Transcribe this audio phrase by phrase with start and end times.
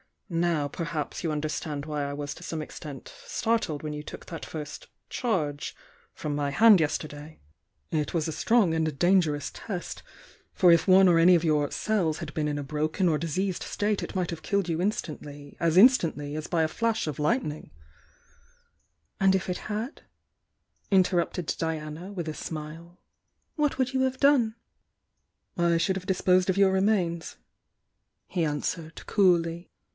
[0.31, 4.25] Now, per haps, you understand why I was to some extent startled when you took
[4.27, 5.75] that first 'charge'
[6.13, 7.39] from my hand yesterday,—
[8.01, 10.01] it was a strong and a dangerous test,—
[10.55, 13.61] for if one or any of your 'cells' had been in a broken or diseased
[13.61, 17.43] state it might have killed you instantly— as instantly as by a flash of li^t
[17.43, 17.69] ning"
[19.21, 20.03] "And if it had,"
[20.89, 23.01] interrupted Diana, with a smile—
[23.57, 24.55] "what would you have done?"
[25.57, 27.35] "I should have disposed of your remains,"
[28.27, 29.67] he an swered, coolly.